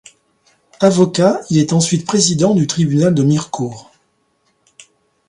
Avocat, 0.79 1.41
il 1.51 1.59
est 1.59 1.73
ensuite 1.73 2.07
président 2.07 2.55
du 2.55 2.65
tribunal 2.65 3.13
de 3.13 3.21
Mirecourt. 3.21 3.91